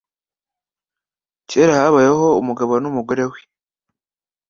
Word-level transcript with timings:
Kera 1.49 1.73
habayeho 1.81 2.27
umugabo 2.41 2.73
n’umugore 2.83 3.23
we. 3.31 3.39